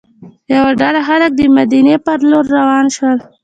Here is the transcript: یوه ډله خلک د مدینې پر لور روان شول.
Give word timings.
یوه 0.53 0.71
ډله 0.79 1.01
خلک 1.07 1.31
د 1.35 1.39
مدینې 1.57 1.95
پر 2.05 2.19
لور 2.29 2.45
روان 2.57 2.85
شول. 2.95 3.17